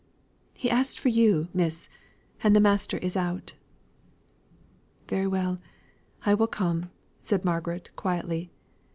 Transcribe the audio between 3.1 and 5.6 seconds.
out." "Very well,